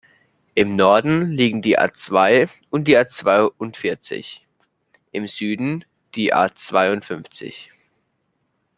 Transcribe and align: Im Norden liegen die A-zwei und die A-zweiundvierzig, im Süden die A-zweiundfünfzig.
Im 0.55 0.75
Norden 0.75 1.29
liegen 1.29 1.61
die 1.61 1.77
A-zwei 1.77 2.49
und 2.71 2.87
die 2.87 2.97
A-zweiundvierzig, 2.97 4.47
im 5.11 5.27
Süden 5.27 5.85
die 6.15 6.33
A-zweiundfünfzig. 6.33 7.71